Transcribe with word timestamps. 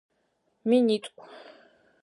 Минитӏу. 0.67 1.19